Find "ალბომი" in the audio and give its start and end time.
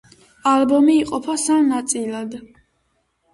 0.51-0.95